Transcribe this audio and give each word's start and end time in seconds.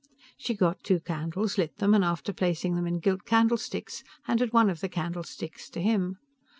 She 0.35 0.55
got 0.55 0.83
two 0.83 0.99
candles, 0.99 1.59
lit 1.59 1.77
them, 1.77 1.93
and 1.93 2.03
after 2.03 2.33
placing 2.33 2.73
them 2.73 2.87
in 2.87 2.97
gilt 3.01 3.23
candlesticks, 3.23 4.03
handed 4.23 4.51
one 4.51 4.71
of 4.71 4.79
the 4.81 4.89
candlesticks 4.89 5.69
to 5.69 5.79
him. 5.79 6.17